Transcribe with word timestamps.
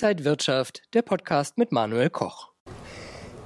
Inside 0.00 0.24
Wirtschaft, 0.24 0.82
der 0.94 1.02
Podcast 1.02 1.58
mit 1.58 1.72
Manuel 1.72 2.08
Koch. 2.08 2.50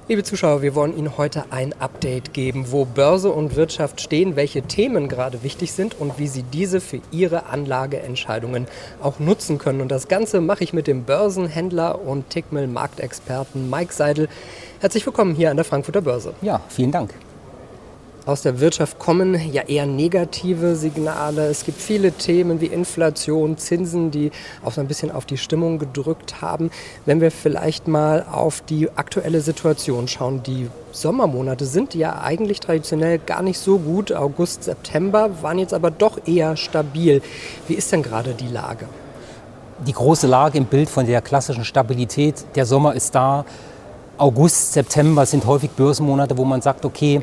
Liebe 0.07 0.21
Zuschauer, 0.21 0.61
wir 0.61 0.75
wollen 0.75 0.95
Ihnen 0.95 1.17
heute 1.17 1.45
ein 1.49 1.73
Update 1.81 2.31
geben, 2.31 2.71
wo 2.71 2.85
Börse 2.85 3.31
und 3.31 3.55
Wirtschaft 3.55 4.01
stehen, 4.01 4.35
welche 4.35 4.61
Themen 4.61 5.09
gerade 5.09 5.41
wichtig 5.41 5.71
sind 5.71 5.99
und 5.99 6.19
wie 6.19 6.27
Sie 6.27 6.43
diese 6.43 6.79
für 6.79 7.01
Ihre 7.09 7.47
Anlageentscheidungen 7.47 8.67
auch 9.01 9.17
nutzen 9.17 9.57
können. 9.57 9.81
Und 9.81 9.89
das 9.89 10.07
Ganze 10.07 10.41
mache 10.41 10.63
ich 10.63 10.73
mit 10.73 10.85
dem 10.85 11.05
Börsenhändler 11.05 11.99
und 11.99 12.29
Tickmill-Marktexperten 12.29 13.71
Mike 13.71 13.91
Seidel. 13.91 14.29
Herzlich 14.79 15.03
willkommen 15.07 15.33
hier 15.33 15.49
an 15.49 15.57
der 15.57 15.65
Frankfurter 15.65 16.01
Börse. 16.01 16.35
Ja, 16.43 16.61
vielen 16.69 16.91
Dank. 16.91 17.15
Aus 18.25 18.41
der 18.41 18.61
Wirtschaft 18.61 18.99
kommen 18.99 19.37
ja 19.51 19.63
eher 19.63 19.85
negative 19.85 20.77
Signale. 20.77 21.47
Es 21.47 21.65
gibt 21.65 21.81
viele 21.81 22.13
Themen 22.13 22.61
wie 22.61 22.67
Inflation, 22.67 23.57
Zinsen, 23.57 24.11
die 24.11 24.31
auch 24.63 24.71
so 24.71 24.79
ein 24.79 24.87
bisschen 24.87 25.11
auf 25.11 25.25
die 25.25 25.37
Stimmung 25.37 25.77
gedrückt 25.77 26.41
haben. 26.41 26.71
Wenn 27.05 27.19
wir 27.19 27.31
vielleicht 27.31 27.89
mal 27.89 28.25
auf 28.31 28.61
die 28.61 28.89
aktuelle 28.95 29.41
Situation 29.41 30.07
schauen, 30.07 30.41
die 30.41 30.69
Sommermonate 30.93 31.65
sind 31.65 31.95
ja 31.95 32.21
eigentlich 32.21 32.61
traditionell 32.61 33.19
gar 33.19 33.41
nicht 33.41 33.59
so 33.59 33.77
gut. 33.77 34.13
August, 34.13 34.63
September 34.63 35.29
waren 35.41 35.59
jetzt 35.59 35.73
aber 35.73 35.91
doch 35.91 36.17
eher 36.25 36.55
stabil. 36.55 37.21
Wie 37.67 37.73
ist 37.73 37.91
denn 37.91 38.03
gerade 38.03 38.35
die 38.35 38.47
Lage? 38.47 38.85
Die 39.85 39.91
große 39.91 40.27
Lage 40.27 40.57
im 40.57 40.65
Bild 40.65 40.89
von 40.89 41.05
der 41.05 41.21
klassischen 41.21 41.65
Stabilität. 41.65 42.45
Der 42.55 42.65
Sommer 42.65 42.95
ist 42.95 43.13
da. 43.15 43.43
August, 44.17 44.71
September 44.71 45.25
sind 45.25 45.45
häufig 45.45 45.71
Börsenmonate, 45.71 46.37
wo 46.37 46.45
man 46.45 46.61
sagt, 46.61 46.85
okay, 46.85 47.21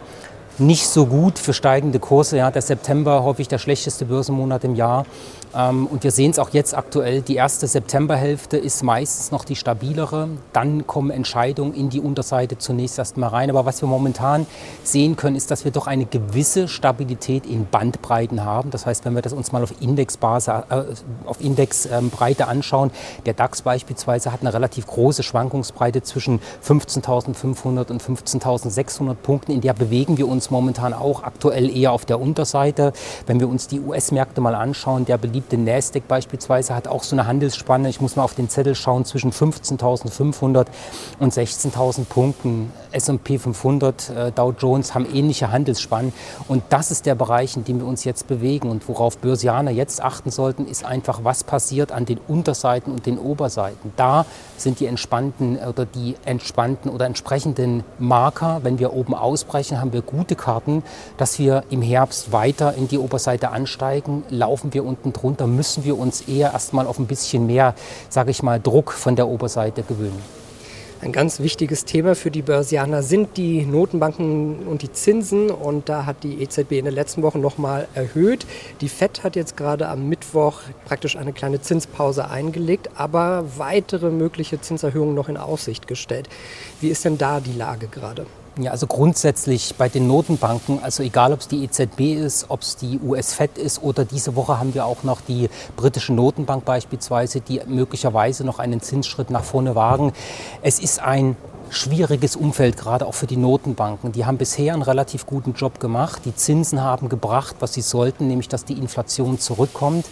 nicht 0.61 0.87
so 0.87 1.07
gut 1.07 1.39
für 1.39 1.53
steigende 1.53 1.99
Kurse. 1.99 2.37
Ja, 2.37 2.51
der 2.51 2.63
September 2.63 3.25
häufig 3.25 3.49
der 3.49 3.59
schlechteste 3.59 4.05
Börsenmonat 4.05 4.65
im 4.65 4.75
Jahr. 4.75 5.07
Ähm, 5.55 5.87
und 5.87 6.05
wir 6.05 6.11
sehen 6.11 6.31
es 6.31 6.39
auch 6.39 6.51
jetzt 6.51 6.77
aktuell. 6.77 7.23
Die 7.23 7.35
erste 7.35 7.67
Septemberhälfte 7.67 8.57
ist 8.57 8.83
meistens 8.83 9.31
noch 9.31 9.45
die 9.45 9.57
stabilere. 9.57 10.29
Dann 10.53 10.87
kommen 10.87 11.11
Entscheidungen 11.11 11.75
in 11.75 11.91
die 11.91 12.01
Unterseite 12.01 12.59
zunächst 12.59 12.99
erstmal 12.99 13.31
rein. 13.31 13.51
Aber 13.51 13.67
was 13.67 13.83
wir 13.83 13.89
momentan 13.89 14.47
sehen 14.85 15.17
können, 15.17 15.37
ist, 15.37 15.51
dass 15.51 15.65
wir 15.65 15.73
doch 15.73 15.87
eine 15.87 16.05
gewisse 16.05 16.69
Stabilität 16.69 17.47
in 17.47 17.67
Bandbreiten 17.67 18.45
haben. 18.45 18.71
Das 18.71 18.87
heißt, 18.87 19.05
wenn 19.05 19.15
wir 19.15 19.23
das 19.23 19.33
uns 19.33 19.53
mal 19.53 19.63
auf 19.63 19.75
Indexbase, 19.81 20.65
äh, 20.69 20.83
auf 21.27 21.41
Indexbreite 21.41 22.47
anschauen, 22.47 22.91
der 23.27 23.35
DAX 23.35 23.63
beispielsweise 23.63 24.33
hat 24.33 24.41
eine 24.41 24.55
relativ 24.55 24.87
große 24.87 25.23
Schwankungsbreite 25.23 26.03
zwischen 26.03 26.41
15.500 26.67 27.91
und 27.91 28.03
15.600 28.03 29.15
Punkten. 29.15 29.53
In 29.53 29.61
der 29.61 29.73
bewegen 29.73 30.19
wir 30.19 30.29
uns 30.29 30.50
momentan 30.51 30.95
auch 30.95 31.23
aktuell 31.23 31.75
eher 31.75 31.93
auf 31.93 32.05
der 32.05 32.21
Unterseite. 32.21 32.93
Wenn 33.27 33.41
wir 33.41 33.49
uns 33.49 33.69
die 33.69 33.81
US-Märkte 33.81 34.41
mal 34.41 34.55
anschauen, 34.55 35.05
der 35.05 35.19
beliebt 35.19 35.41
beliebte 35.41 35.57
Nasdaq 35.57 36.07
beispielsweise 36.07 36.75
hat 36.75 36.89
auch 36.89 37.03
so 37.03 37.15
eine 37.15 37.27
Handelsspanne, 37.27 37.89
ich 37.89 38.01
muss 38.01 38.17
mal 38.17 38.25
auf 38.25 38.35
den 38.35 38.49
Zettel 38.49 38.75
schauen, 38.75 39.05
zwischen 39.05 39.33
15.500 39.33 40.67
und 41.19 41.33
16.000 41.33 42.05
Punkten. 42.05 42.73
S&P 42.93 43.39
500, 43.39 44.11
äh, 44.11 44.33
Dow 44.33 44.53
Jones 44.59 44.95
haben 44.95 45.07
ähnliche 45.15 45.53
Handelsspannen. 45.53 46.13
Und 46.49 46.65
das 46.71 46.91
ist 46.91 47.07
der 47.07 47.15
Bereich, 47.15 47.57
in 47.57 47.65
dem 47.65 47.79
wir 47.79 47.87
uns 47.87 48.05
jetzt 48.05 48.27
bewegen. 48.27 48.69
Und 48.69 48.89
worauf 48.89 49.19
Börsianer 49.19 49.71
jetzt 49.71 50.03
achten 50.03 50.31
sollten, 50.31 50.67
ist 50.67 50.85
einfach, 50.85 51.21
was 51.23 51.45
passiert 51.45 51.93
an 51.93 52.05
den 52.05 52.19
Unterseiten 52.19 52.93
und 52.93 53.07
den 53.07 53.19
Oberseiten. 53.19 53.93
Da 53.97 54.27
sind 54.57 54.81
die 54.81 54.87
entspannten 54.87 55.57
oder 55.57 55.87
die 55.87 56.17
entspannten 56.25 56.91
oder 56.91 57.07
entsprechenden 57.07 57.85
Marker. 57.99 58.61
Wenn 58.63 58.79
wir 58.79 58.93
oben 58.93 59.15
ausbrechen, 59.15 59.81
haben 59.81 59.93
wir 59.93 60.03
gute 60.03 60.35
Karten, 60.41 60.83
dass 61.17 61.39
wir 61.39 61.65
im 61.71 61.83
Herbst 61.83 62.33
weiter 62.33 62.75
in 62.75 62.89
die 62.89 62.99
Oberseite 62.99 63.51
ansteigen. 63.51 64.23
Laufen 64.29 64.75
wir 64.75 64.85
unten 64.85 65.13
drunter 65.13 65.31
runter 65.31 65.47
müssen 65.47 65.85
wir 65.85 65.99
uns 65.99 66.23
eher 66.23 66.53
erstmal 66.53 66.87
auf 66.87 66.99
ein 66.99 67.07
bisschen 67.07 67.47
mehr, 67.47 67.75
sage 68.09 68.31
ich 68.31 68.43
mal, 68.43 68.61
Druck 68.61 68.93
von 68.93 69.17
der 69.17 69.29
Oberseite 69.29 69.83
gewöhnen. 69.83 70.21
Ein 71.03 71.13
ganz 71.13 71.41
wichtiges 71.41 71.87
Thema 71.87 72.15
für 72.15 72.31
die 72.31 72.43
Börsianer 72.43 73.03
sind 73.03 73.39
die 73.39 73.65
Notenbanken 73.65 74.67
und 74.67 74.83
die 74.83 74.93
Zinsen. 74.93 75.51
Und 75.51 75.89
da 75.89 76.05
hat 76.05 76.25
die 76.25 76.43
EZB 76.43 76.73
in 76.73 76.85
den 76.85 76.95
letzten 76.95 77.23
Wochen 77.23 77.41
nochmal 77.41 77.89
erhöht. 77.95 78.45
Die 78.83 78.89
FED 78.91 79.25
hat 79.25 79.35
jetzt 79.35 79.57
gerade 79.57 79.89
am 79.89 80.11
Mittwoch 80.11 80.61
praktisch 80.85 81.17
eine 81.17 81.33
kleine 81.33 81.63
Zinspause 81.63 82.29
eingelegt, 82.29 82.91
aber 82.97 83.45
weitere 83.57 84.11
mögliche 84.11 84.61
Zinserhöhungen 84.61 85.15
noch 85.15 85.31
in 85.31 85.39
Aussicht 85.39 85.87
gestellt. 85.87 86.29
Wie 86.83 86.89
ist 86.89 87.07
denn 87.07 87.17
da 87.17 87.41
die 87.41 87.57
Lage 87.57 87.87
gerade? 87.87 88.27
Ja, 88.59 88.73
also 88.73 88.89
grundsätzlich 88.89 89.77
bei 89.77 89.89
den 89.89 90.09
Notenbanken, 90.09 90.83
also 90.83 91.05
egal 91.05 91.33
ob 91.33 91.41
es 91.41 91.49
die 91.49 91.63
EZB 91.63 92.01
ist, 92.15 92.47
ob 92.49 92.63
es 92.63 92.77
die 92.77 92.99
US-Fed 92.99 93.57
ist 93.57 93.81
oder 93.83 94.05
diese 94.05 94.35
Woche 94.35 94.59
haben 94.59 94.75
wir 94.75 94.87
auch 94.87 95.05
noch 95.05 95.21
die 95.21 95.49
britische 95.77 96.13
Notenbank 96.13 96.65
beispielsweise, 96.65 97.41
die 97.41 97.61
möglicherweise 97.67 98.45
noch 98.45 98.59
einen 98.59 98.81
Zinsschritt 98.81 99.31
nach 99.31 99.45
vorne 99.45 99.77
wagen. 99.77 100.13
Es 100.63 100.81
ist 100.81 101.01
ein 101.01 101.37
schwieriges 101.71 102.37
Umfeld, 102.37 102.77
gerade 102.77 103.07
auch 103.07 103.15
für 103.15 103.27
die 103.27 103.37
Notenbanken. 103.37 104.13
Die 104.13 104.27
haben 104.27 104.39
bisher 104.39 104.75
einen 104.75 104.83
relativ 104.83 105.27
guten 105.27 105.55
Job 105.55 105.81
gemacht. 105.81 106.23
Die 106.25 106.35
Zinsen 106.35 106.83
haben 106.83 107.09
gebracht, 107.09 107.57
was 107.61 107.75
sie 107.75 107.81
sollten, 107.81 108.27
nämlich 108.27 108.49
dass 108.49 108.65
die 108.65 108.75
Inflation 108.75 109.39
zurückkommt. 109.39 110.07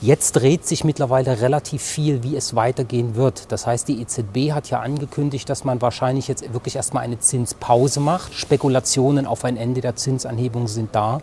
Jetzt 0.00 0.32
dreht 0.32 0.66
sich 0.66 0.84
mittlerweile 0.84 1.40
relativ 1.40 1.82
viel, 1.82 2.22
wie 2.22 2.36
es 2.36 2.56
weitergehen 2.56 3.14
wird. 3.14 3.52
Das 3.52 3.66
heißt, 3.66 3.86
die 3.88 4.00
EZB 4.00 4.52
hat 4.52 4.70
ja 4.70 4.80
angekündigt, 4.80 5.48
dass 5.48 5.64
man 5.64 5.80
wahrscheinlich 5.82 6.28
jetzt 6.28 6.52
wirklich 6.52 6.76
erstmal 6.76 7.04
eine 7.04 7.18
Zinspause 7.18 8.00
macht. 8.00 8.34
Spekulationen 8.34 9.26
auf 9.26 9.44
ein 9.44 9.56
Ende 9.56 9.80
der 9.80 9.96
Zinsanhebung 9.96 10.66
sind 10.66 10.94
da. 10.94 11.20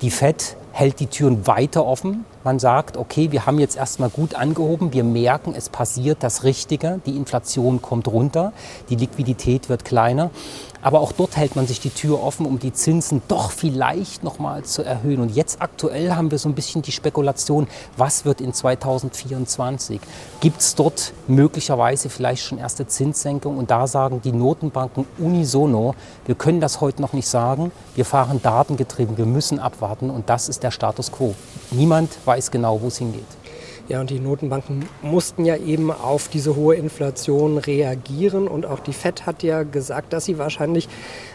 Die 0.00 0.10
Fed 0.10 0.56
hält 0.74 0.98
die 0.98 1.06
Türen 1.06 1.46
weiter 1.46 1.86
offen. 1.86 2.24
Man 2.42 2.58
sagt, 2.58 2.96
okay, 2.96 3.30
wir 3.30 3.46
haben 3.46 3.60
jetzt 3.60 3.76
erstmal 3.76 4.10
gut 4.10 4.34
angehoben, 4.34 4.92
wir 4.92 5.04
merken, 5.04 5.54
es 5.56 5.68
passiert 5.68 6.24
das 6.24 6.42
Richtige, 6.42 7.00
die 7.06 7.16
Inflation 7.16 7.80
kommt 7.80 8.08
runter, 8.08 8.52
die 8.90 8.96
Liquidität 8.96 9.68
wird 9.68 9.84
kleiner. 9.84 10.30
Aber 10.84 11.00
auch 11.00 11.12
dort 11.12 11.38
hält 11.38 11.56
man 11.56 11.66
sich 11.66 11.80
die 11.80 11.88
Tür 11.88 12.22
offen, 12.22 12.44
um 12.44 12.58
die 12.58 12.74
Zinsen 12.74 13.22
doch 13.26 13.50
vielleicht 13.50 14.22
nochmal 14.22 14.64
zu 14.64 14.82
erhöhen. 14.82 15.20
Und 15.20 15.34
jetzt 15.34 15.62
aktuell 15.62 16.14
haben 16.14 16.30
wir 16.30 16.36
so 16.36 16.46
ein 16.46 16.54
bisschen 16.54 16.82
die 16.82 16.92
Spekulation, 16.92 17.68
was 17.96 18.26
wird 18.26 18.42
in 18.42 18.52
2024? 18.52 19.98
Gibt 20.40 20.60
es 20.60 20.74
dort 20.74 21.14
möglicherweise 21.26 22.10
vielleicht 22.10 22.44
schon 22.44 22.58
erste 22.58 22.86
Zinssenkungen? 22.86 23.58
Und 23.58 23.70
da 23.70 23.86
sagen 23.86 24.20
die 24.22 24.32
Notenbanken 24.32 25.06
unisono, 25.16 25.94
wir 26.26 26.34
können 26.34 26.60
das 26.60 26.82
heute 26.82 27.00
noch 27.00 27.14
nicht 27.14 27.28
sagen. 27.28 27.72
Wir 27.94 28.04
fahren 28.04 28.42
datengetrieben, 28.42 29.16
wir 29.16 29.24
müssen 29.24 29.58
abwarten. 29.58 30.10
Und 30.10 30.28
das 30.28 30.50
ist 30.50 30.62
der 30.62 30.70
Status 30.70 31.10
quo. 31.10 31.34
Niemand 31.70 32.10
weiß 32.26 32.50
genau, 32.50 32.82
wo 32.82 32.88
es 32.88 32.98
hingeht. 32.98 33.24
Ja, 33.86 34.00
und 34.00 34.08
die 34.08 34.18
Notenbanken 34.18 34.86
mussten 35.02 35.44
ja 35.44 35.56
eben 35.56 35.90
auf 35.90 36.28
diese 36.28 36.56
hohe 36.56 36.74
Inflation 36.74 37.58
reagieren. 37.58 38.48
Und 38.48 38.64
auch 38.64 38.80
die 38.80 38.94
FED 38.94 39.26
hat 39.26 39.42
ja 39.42 39.62
gesagt, 39.62 40.14
dass 40.14 40.24
sie 40.24 40.38
wahrscheinlich 40.38 40.88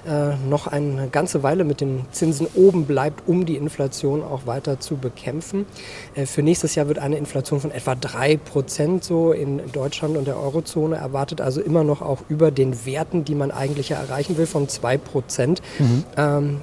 äh, 0.07 0.35
noch 0.49 0.65
eine 0.65 1.09
ganze 1.09 1.43
Weile 1.43 1.63
mit 1.63 1.79
den 1.79 2.05
Zinsen 2.11 2.47
oben 2.55 2.85
bleibt, 2.85 3.27
um 3.27 3.45
die 3.45 3.55
Inflation 3.55 4.23
auch 4.23 4.47
weiter 4.47 4.79
zu 4.79 4.97
bekämpfen. 4.97 5.67
Äh, 6.15 6.25
für 6.25 6.41
nächstes 6.41 6.73
Jahr 6.73 6.87
wird 6.87 6.97
eine 6.97 7.17
Inflation 7.17 7.59
von 7.59 7.69
etwa 7.69 7.93
3 7.93 8.37
Prozent 8.37 9.03
so 9.03 9.31
in 9.31 9.71
Deutschland 9.71 10.17
und 10.17 10.25
der 10.25 10.39
Eurozone 10.39 10.95
erwartet. 10.95 11.41
Also 11.41 11.61
immer 11.61 11.83
noch 11.83 12.01
auch 12.01 12.23
über 12.29 12.49
den 12.49 12.83
Werten, 12.83 13.25
die 13.25 13.35
man 13.35 13.51
eigentlich 13.51 13.91
erreichen 13.91 14.37
will, 14.37 14.47
von 14.47 14.67
2 14.67 14.97
Prozent. 14.97 15.61
Mhm. 15.77 16.03
Ähm, 16.17 16.61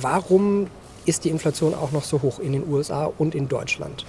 warum 0.00 0.66
ist 1.06 1.24
die 1.24 1.28
Inflation 1.28 1.74
auch 1.74 1.92
noch 1.92 2.02
so 2.02 2.22
hoch 2.22 2.40
in 2.40 2.52
den 2.52 2.68
USA 2.68 3.08
und 3.18 3.36
in 3.36 3.48
Deutschland? 3.48 4.04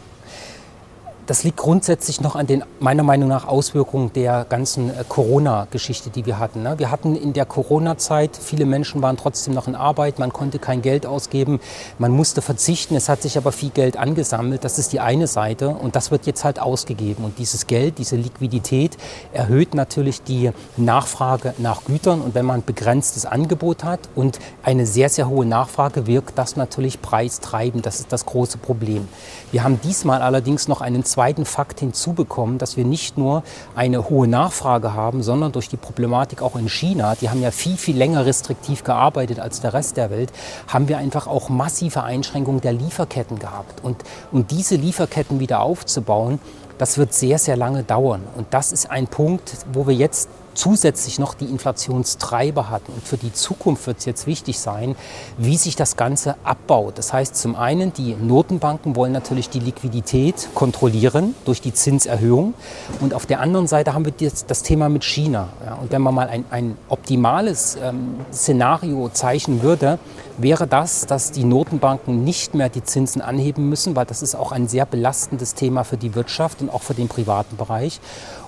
Das 1.26 1.46
liegt 1.46 1.56
grundsätzlich 1.56 2.20
noch 2.20 2.36
an 2.36 2.48
den, 2.48 2.66
meiner 2.82 3.04
Meinung 3.04 3.30
nach, 3.30 3.48
Auswirkungen 3.48 4.12
der 4.12 4.46
ganzen 4.50 4.90
äh, 4.90 5.06
Corona-Geschichte, 5.08 6.10
die 6.10 6.26
wir 6.26 6.38
hatten. 6.38 6.64
Ne? 6.64 6.78
Wir 6.80 6.92
hatten 6.92 7.16
in 7.16 7.32
der 7.32 7.46
Corona-Zeit, 7.46 8.36
viele 8.36 8.66
Menschen 8.66 9.02
waren 9.02 9.16
trotzdem 9.16 9.54
noch 9.54 9.70
in 9.70 9.76
Arbeit, 9.76 10.20
man 10.20 10.34
konnte 10.34 10.60
kein 10.60 10.82
Geld 10.82 11.06
ausgeben, 11.06 11.62
man 11.98 12.12
musste 12.12 12.42
verzichten, 12.42 12.96
es 12.98 13.08
hat 13.08 13.22
sich 13.22 13.38
aber 13.38 13.54
viel 13.54 13.70
Geld 13.70 13.96
angesammelt. 13.96 14.66
Das 14.66 14.78
ist 14.80 14.92
die 14.92 15.00
eine 15.00 15.28
Seite 15.28 15.70
und 15.70 15.96
das 15.96 16.12
wird 16.12 16.25
jetzt 16.25 16.44
halt 16.44 16.60
ausgegeben. 16.60 17.24
Und 17.24 17.40
dieses 17.40 17.68
Geld, 17.68 18.00
diese 18.00 18.18
Liquidität 18.18 18.98
erhöht 19.31 19.76
natürlich 19.76 20.24
die 20.24 20.52
Nachfrage 20.76 21.54
nach 21.58 21.86
Gütern. 21.86 22.19
Und 22.22 22.36
wenn 22.36 22.46
man 22.46 22.66
begrenztes 22.66 23.26
Angebot 23.26 23.86
hat 23.86 24.02
und 24.14 24.40
eine 24.62 24.86
sehr, 24.86 25.08
sehr 25.08 25.30
hohe 25.30 25.46
Nachfrage, 25.46 26.06
wirkt 26.06 26.38
das 26.38 26.58
natürlich 26.58 27.02
preistreibend. 27.02 27.86
Das 27.86 28.02
ist 28.02 28.12
das 28.12 28.26
große 28.26 28.58
Problem. 28.58 29.08
Wir 29.54 29.64
haben 29.64 29.80
diesmal 29.81 30.22
allerdings 30.22 30.68
noch 30.68 30.81
einen 30.81 31.06
zweiten 31.13 31.45
Fakt 31.45 31.80
hinzubekommen, 31.80 32.57
dass 32.57 32.75
wir 32.75 32.86
nicht 32.86 33.18
nur 33.18 33.44
eine 33.75 34.10
hohe 34.10 34.27
Nachfrage 34.27 34.94
haben, 34.94 35.21
sondern 35.21 35.51
durch 35.51 35.69
die 35.69 35.77
Problematik 35.77 36.42
auch 36.42 36.56
in 36.56 36.68
China, 36.68 37.13
die 37.15 37.30
haben 37.30 37.42
ja 37.42 37.51
viel, 37.51 37.77
viel 37.77 37.95
länger 37.95 38.25
restriktiv 38.25 38.83
gearbeitet 38.83 39.39
als 39.39 39.62
der 39.62 39.74
Rest 39.74 39.98
der 39.98 40.10
Welt, 40.10 40.31
haben 40.68 40.88
wir 40.88 40.98
einfach 40.98 41.27
auch 41.27 41.50
massive 41.50 42.01
Einschränkungen 42.01 42.62
der 42.62 42.74
Lieferketten 42.74 43.38
gehabt. 43.38 43.83
Und 43.83 43.98
um 44.31 44.48
diese 44.48 44.75
Lieferketten 44.75 45.39
wieder 45.39 45.62
aufzubauen, 45.62 46.39
das 46.80 46.98
wird 46.98 47.13
sehr, 47.13 47.38
sehr 47.38 47.57
lange 47.57 47.83
dauern. 47.83 48.24
Und 48.36 48.48
das 48.50 48.71
ist 48.71 48.89
ein 48.89 49.06
Punkt, 49.06 49.54
wo 49.71 49.86
wir 49.86 49.94
jetzt 49.94 50.30
zusätzlich 50.54 51.20
noch 51.20 51.34
die 51.34 51.46
Inflationstreiber 51.46 52.70
hat. 52.70 52.84
Und 52.88 53.06
für 53.06 53.18
die 53.18 53.34
Zukunft 53.34 53.88
wird 53.88 54.00
es 54.00 54.06
jetzt 54.06 54.28
wichtig 54.28 54.60
sein, 54.60 54.96
wie 55.38 55.58
sich 55.58 55.76
das 55.76 55.98
Ganze 55.98 56.36
abbaut. 56.44 56.98
Das 56.98 57.14
heißt 57.14 57.36
zum 57.36 57.56
einen, 57.56 57.94
die 57.94 58.16
Notenbanken 58.16 58.96
wollen 58.96 59.12
natürlich 59.12 59.50
die 59.50 59.60
Liquidität 59.60 60.50
kontrollieren 60.54 61.36
durch 61.46 61.62
die 61.62 61.74
Zinserhöhung. 61.74 62.54
Und 63.00 63.14
auf 63.14 63.26
der 63.26 63.40
anderen 63.40 63.68
Seite 63.68 63.94
haben 63.94 64.06
wir 64.06 64.14
jetzt 64.20 64.50
das 64.50 64.64
Thema 64.64 64.90
mit 64.90 65.04
China. 65.04 65.50
Ja, 65.66 65.76
und 65.76 65.92
wenn 65.92 66.02
man 66.02 66.16
mal 66.16 66.28
ein, 66.28 66.46
ein 66.50 66.78
optimales 66.90 67.78
ähm, 67.82 68.18
Szenario 68.32 69.10
zeichnen 69.10 69.62
würde, 69.62 70.00
wäre 70.38 70.68
das, 70.68 71.06
dass 71.06 71.31
die 71.31 71.44
Notenbanken 71.44 72.24
nicht 72.24 72.53
mehr 72.53 72.69
die 72.69 72.83
Zinsen 72.83 73.21
anheben 73.21 73.69
müssen, 73.69 73.95
weil 73.95 74.06
das 74.06 74.21
ist 74.21 74.35
auch 74.35 74.51
ein 74.51 74.68
sehr 74.68 74.85
belastendes 74.85 75.53
Thema 75.53 75.83
für 75.83 75.97
die 75.97 76.15
Wirtschaft 76.15 76.62
und 76.62 76.69
auch 76.69 76.81
für 76.81 76.94
den 76.94 77.07
privaten 77.07 77.57
Bereich. 77.57 78.00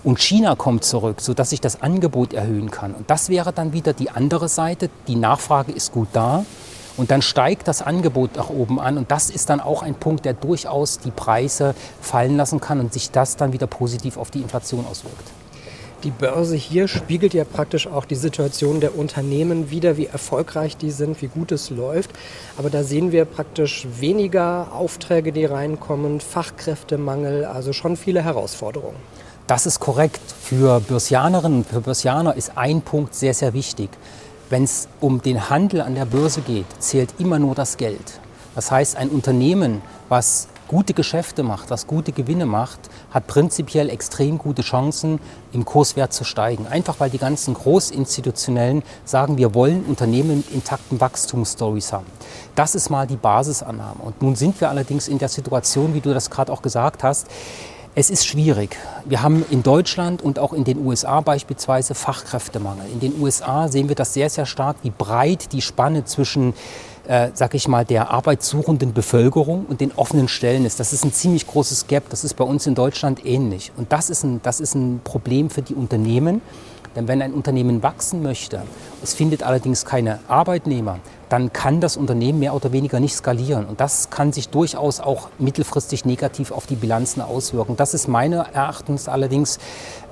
Und 0.03 0.19
China 0.19 0.55
kommt 0.55 0.83
zurück, 0.83 1.21
sodass 1.21 1.51
sich 1.51 1.61
das 1.61 1.81
Angebot 1.81 2.33
erhöhen 2.33 2.71
kann. 2.71 2.93
Und 2.93 3.09
das 3.09 3.29
wäre 3.29 3.53
dann 3.53 3.73
wieder 3.73 3.93
die 3.93 4.09
andere 4.09 4.49
Seite. 4.49 4.89
Die 5.07 5.15
Nachfrage 5.15 5.71
ist 5.71 5.91
gut 5.91 6.09
da. 6.13 6.45
Und 6.97 7.11
dann 7.11 7.21
steigt 7.21 7.67
das 7.67 7.81
Angebot 7.81 8.37
nach 8.37 8.49
oben 8.49 8.79
an. 8.79 8.97
Und 8.97 9.11
das 9.11 9.29
ist 9.29 9.49
dann 9.49 9.59
auch 9.59 9.83
ein 9.83 9.95
Punkt, 9.95 10.25
der 10.25 10.33
durchaus 10.33 10.99
die 10.99 11.11
Preise 11.11 11.75
fallen 12.01 12.37
lassen 12.37 12.61
kann 12.61 12.79
und 12.79 12.93
sich 12.93 13.11
das 13.11 13.35
dann 13.35 13.53
wieder 13.53 13.67
positiv 13.67 14.17
auf 14.17 14.31
die 14.31 14.41
Inflation 14.41 14.85
auswirkt. 14.89 15.44
Die 16.05 16.11
Börse 16.11 16.55
hier 16.55 16.87
spiegelt 16.87 17.33
ja 17.33 17.43
praktisch 17.43 17.87
auch 17.87 18.05
die 18.05 18.13
Situation 18.13 18.79
der 18.79 18.95
Unternehmen 18.95 19.71
wider, 19.71 19.97
wie 19.97 20.05
erfolgreich 20.05 20.77
die 20.77 20.91
sind, 20.91 21.19
wie 21.23 21.27
gut 21.27 21.51
es 21.51 21.71
läuft. 21.71 22.11
Aber 22.57 22.69
da 22.69 22.83
sehen 22.83 23.11
wir 23.11 23.25
praktisch 23.25 23.87
weniger 23.99 24.71
Aufträge, 24.71 25.31
die 25.31 25.45
reinkommen, 25.45 26.21
Fachkräftemangel, 26.21 27.45
also 27.45 27.73
schon 27.73 27.97
viele 27.97 28.23
Herausforderungen. 28.23 28.97
Das 29.47 29.65
ist 29.65 29.79
korrekt. 29.79 30.21
Für 30.39 30.79
Börsianerinnen 30.79 31.59
und 31.63 31.67
für 31.67 31.81
Börsianer 31.81 32.35
ist 32.35 32.51
ein 32.55 32.83
Punkt 32.83 33.15
sehr, 33.15 33.33
sehr 33.33 33.55
wichtig. 33.55 33.89
Wenn 34.51 34.63
es 34.63 34.87
um 35.01 35.23
den 35.23 35.49
Handel 35.49 35.81
an 35.81 35.95
der 35.95 36.05
Börse 36.05 36.41
geht, 36.41 36.67
zählt 36.77 37.15
immer 37.17 37.39
nur 37.39 37.55
das 37.55 37.77
Geld. 37.77 38.19
Das 38.53 38.69
heißt, 38.69 38.95
ein 38.95 39.09
Unternehmen, 39.09 39.81
was 40.07 40.49
gute 40.67 40.93
Geschäfte 40.93 41.43
macht, 41.43 41.69
was 41.69 41.87
gute 41.87 42.11
Gewinne 42.11 42.45
macht, 42.45 42.79
hat 43.11 43.27
prinzipiell 43.27 43.89
extrem 43.89 44.37
gute 44.37 44.61
Chancen, 44.61 45.19
im 45.51 45.65
Kurswert 45.65 46.13
zu 46.13 46.23
steigen. 46.23 46.67
Einfach 46.67 46.99
weil 46.99 47.09
die 47.09 47.17
ganzen 47.17 47.53
Großinstitutionellen 47.53 48.83
sagen, 49.03 49.37
wir 49.37 49.53
wollen 49.53 49.85
Unternehmen 49.85 50.37
mit 50.37 50.51
intakten 50.51 50.99
Wachstumsstories 50.99 51.93
haben. 51.93 52.05
Das 52.55 52.75
ist 52.75 52.89
mal 52.89 53.07
die 53.07 53.15
Basisannahme. 53.15 54.01
Und 54.03 54.21
nun 54.21 54.35
sind 54.35 54.59
wir 54.59 54.69
allerdings 54.69 55.07
in 55.07 55.17
der 55.17 55.29
Situation, 55.29 55.93
wie 55.93 56.01
du 56.01 56.13
das 56.13 56.29
gerade 56.29 56.51
auch 56.51 56.61
gesagt 56.61 57.03
hast, 57.03 57.27
es 57.97 58.09
ist 58.09 58.27
schwierig. 58.27 58.75
Wir 59.05 59.23
haben 59.23 59.45
in 59.49 59.63
Deutschland 59.63 60.21
und 60.21 60.37
auch 60.37 60.51
in 60.51 60.65
den 60.65 60.85
USA 60.85 61.21
beispielsweise 61.21 61.95
Fachkräftemangel. 61.95 62.85
In 62.91 62.99
den 62.99 63.21
USA 63.21 63.69
sehen 63.69 63.87
wir 63.87 63.95
das 63.95 64.13
sehr, 64.13 64.29
sehr 64.29 64.45
stark, 64.45 64.75
wie 64.83 64.89
breit 64.89 65.53
die 65.53 65.61
Spanne 65.61 66.03
zwischen 66.03 66.53
äh, 67.07 67.29
sag 67.33 67.53
ich 67.53 67.67
mal, 67.67 67.85
der 67.85 68.11
arbeitssuchenden 68.11 68.93
Bevölkerung 68.93 69.65
und 69.67 69.81
den 69.81 69.91
offenen 69.93 70.27
Stellen 70.27 70.65
ist. 70.65 70.79
Das 70.79 70.93
ist 70.93 71.05
ein 71.05 71.13
ziemlich 71.13 71.47
großes 71.47 71.87
Gap. 71.87 72.09
Das 72.09 72.23
ist 72.23 72.35
bei 72.35 72.43
uns 72.43 72.67
in 72.67 72.75
Deutschland 72.75 73.25
ähnlich. 73.25 73.71
Und 73.77 73.91
das 73.91 74.09
ist 74.09 74.23
ein, 74.23 74.41
das 74.43 74.59
ist 74.59 74.75
ein 74.75 75.01
Problem 75.03 75.49
für 75.49 75.61
die 75.61 75.75
Unternehmen. 75.75 76.41
Denn 76.95 77.07
wenn 77.07 77.21
ein 77.21 77.33
Unternehmen 77.33 77.83
wachsen 77.83 78.23
möchte, 78.23 78.61
es 79.03 79.13
findet 79.13 79.43
allerdings 79.43 79.83
keine 79.83 80.19
Arbeitnehmer, 80.27 80.99
dann 81.35 81.51
kann 81.51 81.81
das 81.81 81.97
Unternehmen 81.97 82.39
mehr 82.39 82.55
oder 82.55 82.71
weniger 82.71 83.01
nicht 83.01 83.13
skalieren. 83.13 83.65
Und 83.65 83.81
das 83.81 84.09
kann 84.09 84.31
sich 84.31 84.47
durchaus 84.47 85.01
auch 85.01 85.27
mittelfristig 85.37 86.05
negativ 86.05 86.51
auf 86.51 86.65
die 86.65 86.77
Bilanzen 86.77 87.19
auswirken. 87.19 87.75
Das 87.75 87.93
ist 87.93 88.07
meiner 88.07 88.45
Erachtens 88.53 89.09
allerdings 89.09 89.59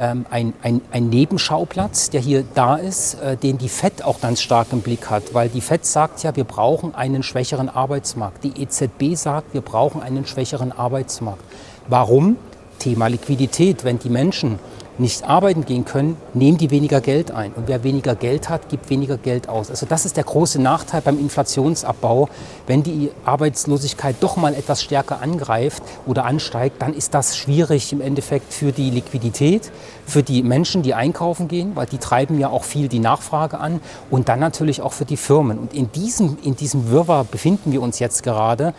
ähm, 0.02 0.26
ein, 0.30 0.54
ein, 0.62 0.82
ein, 0.92 1.08
Nebenschauplatz, 1.08 2.10
der 2.10 2.20
hier 2.20 2.44
da 2.56 2.76
ist, 2.76 3.14
äh, 3.22 3.38
den 3.38 3.58
die 3.58 3.70
FED 3.70 4.04
auch 4.04 4.20
ganz 4.20 4.42
stark 4.42 4.68
im 4.74 4.82
Blick 4.82 5.10
hat. 5.10 5.34
Weil 5.34 5.48
die 5.48 5.62
FED 5.62 5.86
sagt 5.86 6.24
ja, 6.24 6.36
wir 6.36 6.44
brauchen 6.44 6.94
einen 6.94 7.24
schwächeren 7.24 7.70
Arbeitsmarkt. 7.70 8.44
Die 8.44 8.62
EZB 8.62 9.16
sagt, 9.16 9.54
wir 9.54 9.62
brauchen 9.62 10.04
einen 10.04 10.26
schwächeren 10.26 10.74
Arbeitsmarkt. 10.74 11.46
Warum? 11.88 12.36
Thema 12.80 13.08
Liquidität. 13.08 13.86
Wenn 13.86 13.98
die 13.98 14.10
Menschen 14.10 14.60
nicht 14.98 15.24
arbeiten 15.24 15.66
gehen 15.66 15.86
können, 15.86 16.18
nehmen 16.34 16.58
die 16.58 16.70
weniger 16.72 17.02
Geld 17.02 17.32
ein. 17.32 17.52
Und 17.54 17.68
wer 17.68 17.84
weniger 17.84 18.16
Geld 18.16 18.50
hat, 18.50 18.70
gibt 18.70 18.90
weniger 18.90 19.18
Geld 19.18 19.50
aus. 19.50 19.70
Also 19.70 19.86
das 19.86 20.06
ist 20.06 20.18
der 20.18 20.24
große 20.24 20.62
Nachteil 20.62 21.02
beim 21.02 21.20
Inflationsabbau. 21.20 22.30
Wenn 22.68 22.84
die 22.84 23.10
Arbeitslosigkeit 23.26 24.16
doch 24.20 24.38
mal 24.38 24.54
etwas 24.54 24.84
stärker 24.84 25.22
angreift 25.22 25.82
oder 26.06 26.26
ansteigt, 26.26 26.82
dann 26.82 26.94
ist 26.94 27.14
das 27.14 27.38
schwierig 27.38 27.92
im 27.92 28.02
Endeffekt 28.02 28.54
für 28.54 28.72
die 28.72 28.90
Liquidität, 28.90 29.72
für 30.06 30.22
die 30.22 30.44
Menschen, 30.44 30.84
die 30.84 30.94
einkaufen 30.94 31.48
gehen, 31.48 31.76
weil 31.76 31.88
die 31.88 31.98
treiben 31.98 32.40
ja 32.40 32.50
auch 32.50 32.64
viel 32.64 32.88
die 32.88 33.00
Nachfrage 33.00 33.60
an 33.60 33.82
und 34.12 34.30
dann 34.30 34.40
natürlich 34.40 34.82
auch 34.82 34.94
für 34.94 35.06
die 35.06 35.18
Firmen. 35.18 35.58
Und 35.58 35.74
in 35.74 35.92
diesem, 35.92 36.38
in 36.44 36.56
diesem 36.56 36.90
Wirrwarr 36.90 37.24
befinden 37.24 37.72
wir 37.72 37.82
uns 37.82 38.00
jetzt 38.00 38.24
gerade 38.24 38.74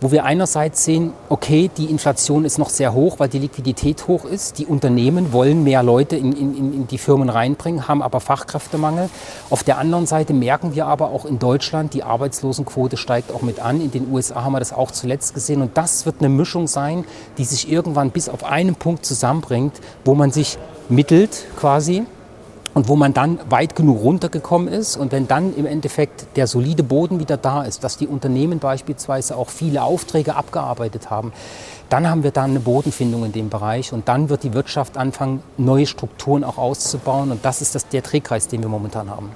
wo 0.00 0.10
wir 0.10 0.24
einerseits 0.24 0.84
sehen, 0.84 1.12
okay, 1.28 1.70
die 1.76 1.86
Inflation 1.86 2.44
ist 2.44 2.58
noch 2.58 2.68
sehr 2.68 2.92
hoch, 2.92 3.18
weil 3.18 3.28
die 3.28 3.38
Liquidität 3.38 4.06
hoch 4.08 4.24
ist. 4.24 4.58
Die 4.58 4.66
Unternehmen 4.66 5.32
wollen 5.32 5.64
mehr 5.64 5.82
Leute 5.82 6.16
in, 6.16 6.32
in, 6.32 6.72
in 6.72 6.86
die 6.86 6.98
Firmen 6.98 7.28
reinbringen, 7.28 7.88
haben 7.88 8.02
aber 8.02 8.20
Fachkräftemangel. 8.20 9.08
Auf 9.48 9.64
der 9.64 9.78
anderen 9.78 10.06
Seite 10.06 10.34
merken 10.34 10.74
wir 10.74 10.86
aber 10.86 11.10
auch 11.10 11.24
in 11.24 11.38
Deutschland, 11.38 11.94
die 11.94 12.02
Arbeitslosenquote 12.02 12.96
steigt 12.96 13.32
auch 13.32 13.42
mit 13.42 13.60
an. 13.60 13.80
In 13.80 13.90
den 13.90 14.12
USA 14.12 14.44
haben 14.44 14.52
wir 14.52 14.58
das 14.58 14.72
auch 14.72 14.90
zuletzt 14.90 15.34
gesehen. 15.34 15.62
Und 15.62 15.76
das 15.76 16.04
wird 16.04 16.16
eine 16.20 16.28
Mischung 16.28 16.66
sein, 16.66 17.04
die 17.38 17.44
sich 17.44 17.70
irgendwann 17.70 18.10
bis 18.10 18.28
auf 18.28 18.44
einen 18.44 18.74
Punkt 18.74 19.06
zusammenbringt, 19.06 19.80
wo 20.04 20.14
man 20.14 20.30
sich 20.30 20.58
mittelt 20.88 21.46
quasi 21.56 22.04
und 22.76 22.88
wo 22.88 22.94
man 22.94 23.14
dann 23.14 23.38
weit 23.48 23.74
genug 23.74 24.02
runtergekommen 24.02 24.68
ist 24.68 24.98
und 24.98 25.10
wenn 25.10 25.26
dann 25.26 25.56
im 25.56 25.64
Endeffekt 25.64 26.26
der 26.36 26.46
solide 26.46 26.82
Boden 26.82 27.20
wieder 27.20 27.38
da 27.38 27.62
ist, 27.62 27.82
dass 27.82 27.96
die 27.96 28.06
Unternehmen 28.06 28.58
beispielsweise 28.58 29.34
auch 29.38 29.48
viele 29.48 29.82
Aufträge 29.82 30.36
abgearbeitet 30.36 31.08
haben, 31.08 31.32
dann 31.88 32.06
haben 32.06 32.22
wir 32.22 32.32
dann 32.32 32.50
eine 32.50 32.60
Bodenfindung 32.60 33.24
in 33.24 33.32
dem 33.32 33.48
Bereich 33.48 33.94
und 33.94 34.08
dann 34.08 34.28
wird 34.28 34.42
die 34.42 34.52
Wirtschaft 34.52 34.98
anfangen, 34.98 35.42
neue 35.56 35.86
Strukturen 35.86 36.44
auch 36.44 36.58
auszubauen 36.58 37.30
und 37.30 37.42
das 37.46 37.62
ist 37.62 37.74
das, 37.74 37.88
der 37.88 38.02
Drehkreis, 38.02 38.46
den 38.46 38.60
wir 38.60 38.68
momentan 38.68 39.08
haben. 39.08 39.30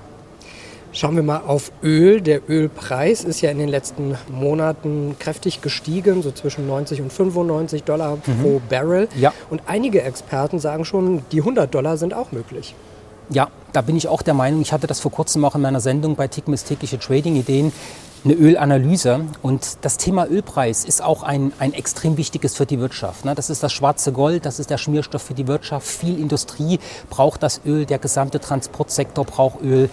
Schauen 0.93 1.16
wir 1.16 1.22
mal 1.22 1.40
auf 1.46 1.72
Öl. 1.82 2.20
Der 2.20 2.43
Ölpreis 2.50 3.25
ist 3.25 3.40
ja 3.40 3.50
in 3.50 3.58
den 3.58 3.70
letzten 3.70 4.19
Monaten 4.28 5.16
kräftig 5.19 5.62
gestiegen, 5.62 6.20
so 6.20 6.31
zwischen 6.31 6.66
90 6.66 7.00
und 7.00 7.10
95 7.10 7.84
Dollar 7.84 8.16
mhm. 8.16 8.43
pro 8.43 8.60
Barrel. 8.69 9.08
Ja. 9.16 9.32
Und 9.48 9.62
einige 9.66 10.02
Experten 10.02 10.58
sagen 10.58 10.84
schon, 10.84 11.22
die 11.32 11.38
100 11.38 11.72
Dollar 11.72 11.96
sind 11.96 12.12
auch 12.12 12.32
möglich. 12.32 12.75
Ja, 13.32 13.49
da 13.73 13.81
bin 13.81 13.97
ich 13.97 14.09
auch 14.09 14.23
der 14.23 14.35
Meinung, 14.35 14.61
ich 14.61 14.73
hatte 14.73 14.88
das 14.88 14.99
vor 14.99 15.12
kurzem 15.12 15.44
auch 15.44 15.55
in 15.55 15.61
meiner 15.61 15.81
Sendung 15.81 16.17
bei 16.17 16.27
Tickmis 16.27 16.65
tägliche 16.65 16.99
Trading-Ideen, 16.99 17.73
eine 18.25 18.35
Ölanalyse. 18.35 19.25
Und 19.41 19.79
das 19.82 19.97
Thema 19.99 20.27
Ölpreis 20.27 20.85
ist 20.85 21.00
auch 21.00 21.23
ein, 21.23 21.53
ein 21.61 21.73
extrem 21.73 22.17
wichtiges 22.17 22.56
für 22.56 22.67
die 22.67 22.81
Wirtschaft. 22.81 23.25
Ne? 23.25 23.37
Das 23.37 23.49
ist 23.49 23.62
das 23.62 23.73
schwarze 23.73 24.11
Gold, 24.12 24.46
das 24.46 24.58
ist 24.58 24.70
der 24.70 24.79
Schmierstoff 24.79 25.22
für 25.22 25.34
die 25.34 25.46
Wirtschaft. 25.46 25.87
Viel 25.87 26.19
Industrie 26.19 26.81
braucht 27.08 27.43
das 27.44 27.60
Öl, 27.65 27.87
der 27.87 28.01
gesamte 28.01 28.41
Transportsektor 28.41 29.25
braucht 29.25 29.63
Öl 29.63 29.89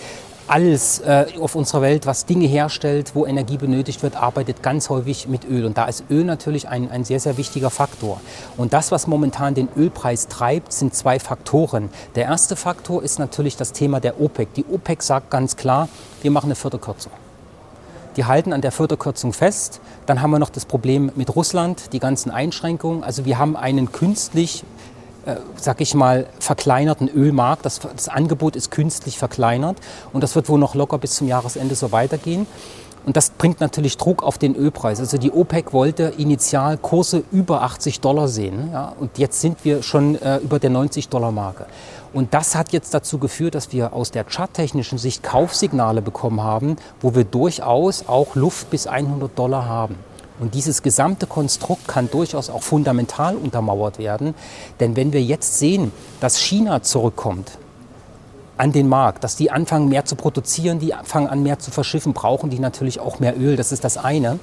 alles 0.48 1.00
äh, 1.00 1.26
auf 1.40 1.56
unserer 1.56 1.82
Welt, 1.82 2.06
was 2.06 2.26
Dinge 2.26 2.48
herstellt, 2.48 3.12
wo 3.14 3.26
Energie 3.26 3.58
benötigt 3.58 4.04
wird, 4.04 4.16
arbeitet 4.16 4.64
ganz 4.64 4.90
häufig 4.90 5.28
mit 5.28 5.46
Öl. 5.46 5.66
Und 5.66 5.78
da 5.78 5.86
ist 5.86 6.06
Öl 6.10 6.24
natürlich 6.24 6.70
ein, 6.70 6.90
ein 6.90 7.04
sehr, 7.04 7.20
sehr 7.20 7.38
wichtiger 7.38 7.70
Faktor. 7.70 8.22
Und 8.56 8.74
das, 8.74 8.92
was 8.92 9.08
momentan 9.08 9.56
den 9.56 9.68
Ölpreis 9.76 10.28
treibt, 10.28 10.74
sind 10.74 10.96
zwei 10.96 11.20
Faktoren. 11.20 11.90
Der 12.16 12.26
erste 12.26 12.56
Faktor 12.56 13.04
ist 13.04 13.20
natürlich 13.20 13.58
das 13.58 13.74
Thema 13.74 14.00
der 14.00 14.22
OPEC. 14.22 14.54
Die 14.54 14.66
OPEC 14.66 15.04
sagt 15.04 15.30
ganz 15.30 15.58
klar, 15.58 15.90
wir 16.22 16.32
machen 16.32 16.48
eine 16.48 16.56
Förderkürzung. 16.56 17.12
Die 18.16 18.26
halten 18.26 18.52
an 18.52 18.62
der 18.62 18.72
Förderkürzung 18.72 19.32
fest. 19.32 19.80
Dann 20.08 20.22
haben 20.22 20.32
wir 20.32 20.40
noch 20.40 20.50
das 20.50 20.66
Problem 20.66 21.12
mit 21.16 21.36
Russland, 21.36 21.94
die 21.94 22.00
ganzen 22.00 22.32
Einschränkungen. 22.32 23.04
Also 23.04 23.26
wir 23.26 23.38
haben 23.38 23.56
einen 23.56 23.92
künstlich 23.92 24.64
sag 25.56 25.82
ich 25.82 25.94
mal, 25.94 26.28
verkleinerten 26.40 27.10
Ölmarkt. 27.10 27.66
Das, 27.66 27.80
das 27.80 28.10
Angebot 28.10 28.56
ist 28.56 28.72
künstlich 28.72 29.18
verkleinert 29.18 29.78
und 30.14 30.22
das 30.22 30.36
wird 30.36 30.50
wohl 30.50 30.60
noch 30.60 30.76
locker 30.76 30.98
bis 30.98 31.16
zum 31.16 31.28
Jahresende 31.28 31.76
so 31.76 31.92
weitergehen. 31.92 32.48
Und 33.06 33.16
das 33.16 33.30
bringt 33.30 33.62
natürlich 33.62 33.96
Druck 33.96 34.22
auf 34.22 34.38
den 34.38 34.54
Ölpreis. 34.54 35.00
Also 35.00 35.18
die 35.18 35.32
OPEC 35.32 35.72
wollte 35.72 36.14
initial 36.18 36.78
Kurse 36.78 37.24
über 37.32 37.62
80 37.62 38.02
Dollar 38.02 38.28
sehen. 38.28 38.72
Ja, 38.74 38.94
und 39.00 39.18
jetzt 39.18 39.40
sind 39.40 39.64
wir 39.64 39.82
schon 39.82 40.22
äh, 40.22 40.40
über 40.40 40.60
der 40.60 40.72
90 40.72 41.08
Dollar 41.08 41.32
Marke. 41.32 41.68
Und 42.12 42.34
das 42.34 42.56
hat 42.56 42.74
jetzt 42.74 42.94
dazu 42.94 43.18
geführt, 43.18 43.56
dass 43.56 43.72
wir 43.72 43.94
aus 43.94 44.12
der 44.12 44.26
charttechnischen 44.26 44.98
Sicht 44.98 45.24
Kaufsignale 45.24 46.02
bekommen 46.02 46.44
haben, 46.44 46.76
wo 47.00 47.16
wir 47.16 47.24
durchaus 47.24 48.10
auch 48.10 48.36
Luft 48.36 48.70
bis 48.72 48.88
100 48.88 49.40
Dollar 49.40 49.66
haben. 49.66 49.96
Und 50.40 50.54
dieses 50.54 50.84
gesamte 50.84 51.26
Konstrukt 51.26 51.88
kann 51.88 52.10
durchaus 52.10 52.50
auch 52.50 52.62
fundamental 52.62 53.36
untermauert 53.36 53.98
werden. 53.98 54.36
Denn 54.80 54.96
wenn 54.96 55.14
wir 55.14 55.24
jetzt 55.24 55.58
sehen, 55.58 55.92
dass 56.20 56.38
China 56.38 56.84
zurückkommt, 56.84 57.58
an 58.58 58.72
den 58.72 58.90
Markt, 58.90 59.24
dass 59.24 59.36
die 59.36 59.52
anfangen 59.52 59.90
mehr 59.90 60.06
zu 60.06 60.16
produzieren, 60.16 60.80
die 60.80 60.94
fangen 61.04 61.28
an 61.28 61.44
mehr 61.44 61.60
zu 61.60 61.72
verschiffen, 61.72 62.14
brauchen 62.14 62.50
die 62.50 62.60
natürlich 62.60 63.00
auch 63.00 63.20
mehr 63.20 63.38
Öl. 63.40 63.56
Das 63.56 63.72
ist 63.72 63.84
das 63.84 63.98
eine. 63.98 64.40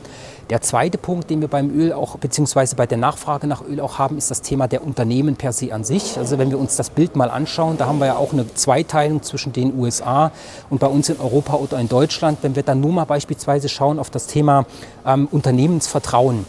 Der 0.50 0.60
zweite 0.60 0.98
Punkt, 0.98 1.30
den 1.30 1.40
wir 1.40 1.48
beim 1.48 1.70
Öl 1.70 1.92
auch, 1.92 2.18
beziehungsweise 2.18 2.76
bei 2.76 2.86
der 2.86 2.98
Nachfrage 2.98 3.46
nach 3.46 3.62
Öl 3.62 3.80
auch 3.80 3.98
haben, 3.98 4.18
ist 4.18 4.30
das 4.30 4.42
Thema 4.42 4.68
der 4.68 4.84
Unternehmen 4.86 5.36
per 5.36 5.52
se 5.52 5.72
an 5.72 5.84
sich. 5.84 6.18
Also 6.18 6.38
wenn 6.38 6.50
wir 6.50 6.58
uns 6.58 6.76
das 6.76 6.90
Bild 6.90 7.16
mal 7.16 7.30
anschauen, 7.30 7.78
da 7.78 7.86
haben 7.86 7.98
wir 7.98 8.06
ja 8.06 8.16
auch 8.16 8.32
eine 8.32 8.52
Zweiteilung 8.54 9.22
zwischen 9.22 9.52
den 9.52 9.78
USA 9.78 10.32
und 10.68 10.80
bei 10.80 10.86
uns 10.86 11.08
in 11.08 11.18
Europa 11.18 11.54
oder 11.54 11.78
in 11.78 11.88
Deutschland. 11.88 12.38
Wenn 12.42 12.56
wir 12.56 12.62
dann 12.62 12.80
nur 12.80 12.92
mal 12.92 13.06
beispielsweise 13.06 13.68
schauen 13.68 13.98
auf 13.98 14.10
das 14.10 14.26
Thema 14.26 14.66
ähm, 15.06 15.28
Unternehmensvertrauen, 15.30 16.44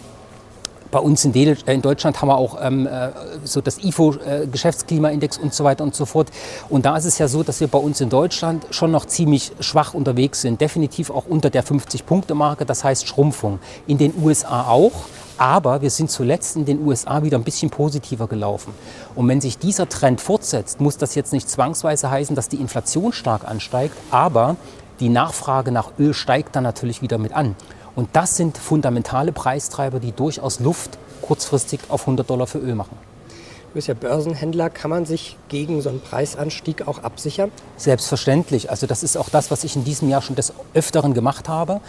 bei 0.95 1.01
uns 1.01 1.25
in, 1.25 1.33
in, 1.33 1.81
Deutschland 1.81 2.21
haben 2.21 2.29
wir 2.29 2.37
auch 2.37 2.57
ähm, 2.61 2.87
äh, 2.87 3.09
so 3.43 3.59
das 3.59 3.83
IFO-Geschäftsklimaindex 3.83 5.37
äh, 5.37 5.41
und 5.41 5.53
so 5.53 5.65
weiter 5.65 5.83
und 5.83 5.93
so 5.93 6.05
fort. 6.05 6.29
Und 6.69 6.85
da 6.85 6.95
ist 6.95 7.03
es 7.03 7.17
ja 7.17 7.27
so, 7.27 7.43
dass 7.43 7.59
wir 7.59 7.67
bei 7.67 7.77
uns 7.77 7.99
in 7.99 8.07
Deutschland 8.07 8.65
schon 8.69 8.91
noch 8.91 9.03
ziemlich 9.03 9.51
schwach 9.59 9.93
unterwegs 9.93 10.39
sind. 10.39 10.61
Definitiv 10.61 11.09
auch 11.09 11.25
unter 11.27 11.49
der 11.49 11.65
50-Punkte-Marke, 11.65 12.65
das 12.65 12.85
heißt 12.85 13.09
Schrumpfung. 13.09 13.59
In 13.87 13.97
den 13.97 14.13
USA 14.23 14.69
auch. 14.69 14.93
Aber 15.37 15.81
wir 15.81 15.89
sind 15.89 16.09
zuletzt 16.09 16.55
in 16.55 16.63
den 16.63 16.87
USA 16.87 17.21
wieder 17.23 17.37
ein 17.37 17.43
bisschen 17.43 17.69
positiver 17.69 18.27
gelaufen. 18.27 18.73
Und 19.15 19.27
wenn 19.27 19.41
sich 19.41 19.57
dieser 19.57 19.89
Trend 19.89 20.21
fortsetzt, 20.21 20.79
muss 20.79 20.95
das 20.95 21.13
jetzt 21.13 21.33
nicht 21.33 21.49
zwangsweise 21.49 22.09
heißen, 22.09 22.37
dass 22.37 22.47
die 22.47 22.55
Inflation 22.61 23.11
stark 23.11 23.45
ansteigt, 23.45 23.97
aber 24.11 24.55
die 25.01 25.09
Nachfrage 25.09 25.73
nach 25.73 25.91
Öl 25.99 26.13
steigt 26.13 26.55
dann 26.55 26.63
natürlich 26.63 27.01
wieder 27.01 27.17
mit 27.17 27.33
an. 27.33 27.57
Und 27.95 28.09
das 28.13 28.35
sind 28.35 28.57
fundamentale 28.57 29.31
Preistreiber, 29.31 29.99
die 29.99 30.11
durchaus 30.11 30.59
Luft 30.59 30.97
kurzfristig 31.21 31.79
auf 31.87 32.01
100 32.01 32.29
Dollar 32.29 32.47
für 32.47 32.59
Öl 32.59 32.75
machen. 32.75 32.97
Du 33.75 33.77
bist 33.79 33.89
ja 33.89 33.93
Börsenhändler. 33.93 34.69
Kann 34.69 34.89
man 34.89 35.05
sich 35.05 35.35
gegen 35.49 35.81
so 35.81 35.89
einen 35.89 35.99
Preisanstieg 35.99 36.87
auch 36.87 36.99
absichern? 36.99 37.51
Selbstverständlich. 37.75 38.69
Also 38.69 38.87
das 38.87 39.03
ist 39.03 39.17
auch 39.17 39.27
das, 39.27 39.51
was 39.51 39.65
ich 39.65 39.75
in 39.75 39.83
diesem 39.83 40.07
Jahr 40.07 40.21
schon 40.21 40.37
des 40.37 40.53
Öfteren 40.73 41.13
gemacht 41.13 41.49
habe. 41.49 41.81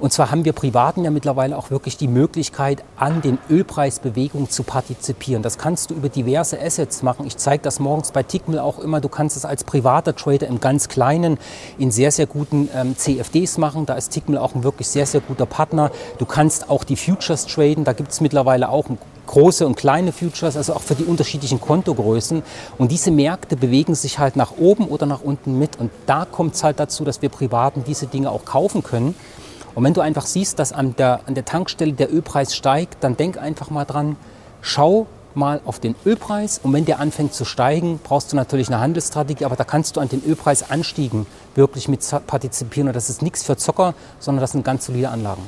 Und 0.00 0.12
zwar 0.12 0.32
haben 0.32 0.44
wir 0.44 0.52
Privaten 0.52 1.04
ja 1.04 1.12
mittlerweile 1.12 1.56
auch 1.56 1.70
wirklich 1.70 1.96
die 1.96 2.08
Möglichkeit, 2.08 2.82
an 2.96 3.22
den 3.22 3.38
Ölpreisbewegungen 3.48 4.50
zu 4.50 4.64
partizipieren. 4.64 5.44
Das 5.44 5.58
kannst 5.58 5.90
du 5.90 5.94
über 5.94 6.08
diverse 6.08 6.60
Assets 6.60 7.04
machen. 7.04 7.24
Ich 7.24 7.36
zeige 7.36 7.62
das 7.62 7.78
morgens 7.78 8.10
bei 8.10 8.24
Tickmill 8.24 8.58
auch 8.58 8.80
immer. 8.80 9.00
Du 9.00 9.08
kannst 9.08 9.36
es 9.36 9.44
als 9.44 9.62
privater 9.62 10.16
Trader 10.16 10.48
im 10.48 10.58
ganz 10.58 10.88
Kleinen 10.88 11.38
in 11.78 11.92
sehr, 11.92 12.10
sehr 12.10 12.26
guten 12.26 12.68
ähm, 12.74 12.96
CFDs 12.96 13.58
machen. 13.58 13.86
Da 13.86 13.94
ist 13.94 14.08
Tickmill 14.10 14.38
auch 14.38 14.56
ein 14.56 14.64
wirklich 14.64 14.88
sehr, 14.88 15.06
sehr 15.06 15.20
guter 15.20 15.46
Partner. 15.46 15.92
Du 16.18 16.26
kannst 16.26 16.68
auch 16.68 16.82
die 16.82 16.96
Futures 16.96 17.46
traden. 17.46 17.84
Da 17.84 17.92
gibt 17.92 18.10
es 18.10 18.20
mittlerweile 18.20 18.70
auch 18.70 18.88
ein 18.88 18.98
große 19.28 19.64
und 19.64 19.76
kleine 19.76 20.12
Futures, 20.12 20.56
also 20.56 20.74
auch 20.74 20.82
für 20.82 20.96
die 20.96 21.04
unterschiedlichen 21.04 21.60
Kontogrößen. 21.60 22.42
Und 22.78 22.90
diese 22.90 23.12
Märkte 23.12 23.56
bewegen 23.56 23.94
sich 23.94 24.18
halt 24.18 24.34
nach 24.34 24.52
oben 24.58 24.88
oder 24.88 25.06
nach 25.06 25.20
unten 25.20 25.58
mit. 25.58 25.78
Und 25.78 25.92
da 26.06 26.24
kommt 26.24 26.56
es 26.56 26.64
halt 26.64 26.80
dazu, 26.80 27.04
dass 27.04 27.22
wir 27.22 27.28
Privaten 27.28 27.84
diese 27.84 28.06
Dinge 28.06 28.30
auch 28.30 28.44
kaufen 28.44 28.82
können. 28.82 29.14
Und 29.76 29.84
wenn 29.84 29.94
du 29.94 30.00
einfach 30.00 30.26
siehst, 30.26 30.58
dass 30.58 30.72
an 30.72 30.96
der, 30.96 31.20
an 31.26 31.34
der 31.34 31.44
Tankstelle 31.44 31.92
der 31.92 32.12
Ölpreis 32.12 32.56
steigt, 32.56 33.04
dann 33.04 33.16
denk 33.16 33.38
einfach 33.38 33.70
mal 33.70 33.84
dran, 33.84 34.16
schau 34.60 35.06
mal 35.34 35.60
auf 35.64 35.78
den 35.78 35.94
Ölpreis 36.04 36.58
und 36.62 36.72
wenn 36.72 36.84
der 36.84 36.98
anfängt 36.98 37.32
zu 37.32 37.44
steigen, 37.44 38.00
brauchst 38.02 38.32
du 38.32 38.36
natürlich 38.36 38.68
eine 38.68 38.80
Handelsstrategie, 38.80 39.44
aber 39.44 39.54
da 39.54 39.62
kannst 39.62 39.96
du 39.96 40.00
an 40.00 40.08
den 40.08 40.24
Ölpreisanstiegen 40.24 41.26
wirklich 41.54 41.86
mit 41.86 42.00
partizipieren 42.26 42.88
und 42.88 42.96
das 42.96 43.08
ist 43.08 43.22
nichts 43.22 43.44
für 43.44 43.56
Zocker, 43.56 43.94
sondern 44.18 44.40
das 44.40 44.52
sind 44.52 44.64
ganz 44.64 44.86
solide 44.86 45.10
Anlagen. 45.10 45.42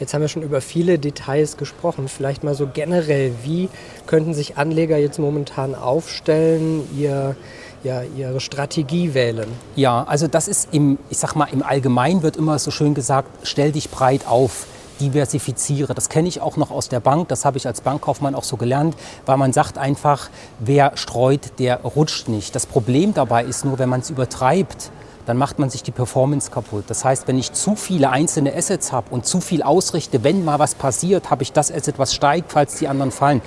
Jetzt 0.00 0.14
haben 0.14 0.20
wir 0.20 0.28
schon 0.28 0.42
über 0.42 0.60
viele 0.60 0.98
Details 0.98 1.56
gesprochen. 1.56 2.08
Vielleicht 2.08 2.44
mal 2.44 2.54
so 2.54 2.68
generell, 2.72 3.32
wie 3.42 3.68
könnten 4.06 4.32
sich 4.32 4.56
Anleger 4.56 4.96
jetzt 4.96 5.18
momentan 5.18 5.74
aufstellen, 5.74 6.82
ihr, 6.96 7.34
ja, 7.82 8.02
ihre 8.16 8.40
Strategie 8.40 9.14
wählen? 9.14 9.48
Ja, 9.74 10.04
also 10.04 10.28
das 10.28 10.46
ist 10.46 10.68
im, 10.72 10.98
ich 11.10 11.18
sag 11.18 11.34
mal, 11.34 11.48
im 11.52 11.64
Allgemeinen 11.64 12.22
wird 12.22 12.36
immer 12.36 12.58
so 12.60 12.70
schön 12.70 12.94
gesagt, 12.94 13.28
stell 13.42 13.72
dich 13.72 13.90
breit 13.90 14.26
auf 14.28 14.66
diversifiziere. 15.00 15.94
Das 15.94 16.08
kenne 16.08 16.28
ich 16.28 16.40
auch 16.40 16.56
noch 16.56 16.70
aus 16.70 16.88
der 16.88 17.00
Bank, 17.00 17.28
das 17.28 17.44
habe 17.44 17.56
ich 17.56 17.66
als 17.66 17.80
Bankkaufmann 17.80 18.34
auch 18.34 18.44
so 18.44 18.56
gelernt, 18.56 18.96
weil 19.26 19.36
man 19.36 19.52
sagt 19.52 19.78
einfach, 19.78 20.28
wer 20.58 20.96
streut, 20.96 21.58
der 21.58 21.80
rutscht 21.82 22.28
nicht. 22.28 22.54
Das 22.54 22.66
Problem 22.66 23.14
dabei 23.14 23.44
ist 23.44 23.64
nur, 23.64 23.78
wenn 23.78 23.88
man 23.88 24.00
es 24.00 24.10
übertreibt, 24.10 24.90
dann 25.28 25.36
macht 25.36 25.58
man 25.58 25.68
sich 25.68 25.82
die 25.82 25.90
Performance 25.90 26.50
kaputt. 26.50 26.84
Das 26.88 27.04
heißt, 27.04 27.28
wenn 27.28 27.38
ich 27.38 27.52
zu 27.52 27.76
viele 27.76 28.08
einzelne 28.08 28.56
Assets 28.56 28.92
habe 28.92 29.08
und 29.10 29.26
zu 29.26 29.42
viel 29.42 29.62
ausrichte, 29.62 30.24
wenn 30.24 30.42
mal 30.42 30.58
was 30.58 30.74
passiert, 30.74 31.28
habe 31.30 31.42
ich 31.42 31.52
das 31.52 31.70
Asset, 31.70 31.98
was 31.98 32.14
steigt, 32.14 32.50
falls 32.50 32.76
die 32.76 32.88
anderen 32.88 33.10
fallen. 33.10 33.42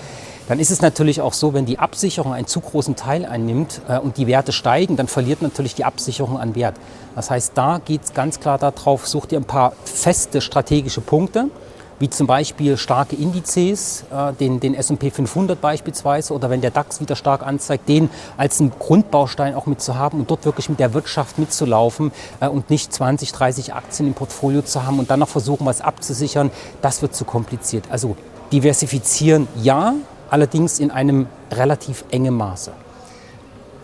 Dann 0.48 0.60
ist 0.60 0.70
es 0.70 0.82
natürlich 0.82 1.22
auch 1.22 1.34
so, 1.34 1.56
wenn 1.56 1.66
die 1.66 1.80
Absicherung 1.80 2.34
einen 2.34 2.46
zu 2.46 2.60
großen 2.60 2.96
Teil 2.96 3.26
einnimmt 3.26 3.82
äh, 3.88 3.98
und 3.98 4.18
die 4.18 4.28
Werte 4.28 4.52
steigen, 4.52 4.96
dann 4.96 5.08
verliert 5.08 5.42
natürlich 5.42 5.74
die 5.74 5.84
Absicherung 5.84 6.38
an 6.38 6.54
Wert. 6.54 6.76
Das 7.16 7.32
heißt, 7.32 7.54
da 7.56 7.80
geht 7.84 8.04
es 8.04 8.14
ganz 8.14 8.40
klar 8.40 8.60
darauf, 8.60 9.08
sucht 9.08 9.32
ihr 9.32 9.40
ein 9.40 9.46
paar 9.46 9.74
feste 9.84 10.40
strategische 10.40 11.02
Punkte 11.02 11.50
wie 12.02 12.10
zum 12.10 12.26
Beispiel 12.26 12.78
starke 12.78 13.16
Indizes, 13.16 14.04
äh, 14.12 14.34
den, 14.34 14.60
den 14.60 14.74
S&P 14.74 15.12
500 15.12 15.62
beispielsweise 15.62 16.34
oder 16.34 16.50
wenn 16.50 16.60
der 16.60 16.72
DAX 16.72 17.00
wieder 17.00 17.16
stark 17.16 17.46
anzeigt, 17.46 17.88
den 17.88 18.10
als 18.38 18.60
einen 18.60 18.72
Grundbaustein 18.78 19.54
auch 19.54 19.68
mitzuhaben 19.68 20.20
und 20.20 20.30
dort 20.30 20.44
wirklich 20.44 20.68
mit 20.68 20.80
der 20.80 20.96
Wirtschaft 20.96 21.38
mitzulaufen 21.38 22.12
äh, 22.40 22.48
und 22.48 22.72
nicht 22.72 22.92
20, 22.92 23.32
30 23.32 23.74
Aktien 23.76 24.08
im 24.08 24.14
Portfolio 24.16 24.64
zu 24.64 24.84
haben 24.84 24.98
und 24.98 25.12
dann 25.12 25.20
noch 25.20 25.30
versuchen, 25.30 25.66
was 25.68 25.80
abzusichern, 25.82 26.50
das 26.82 27.04
wird 27.04 27.16
zu 27.16 27.24
kompliziert. 27.24 27.86
Also 27.92 28.18
diversifizieren 28.52 29.48
ja, 29.62 29.94
allerdings 30.32 30.80
in 30.80 30.90
einem 30.90 31.28
relativ 31.52 32.04
engen 32.10 32.36
Maße. 32.36 32.72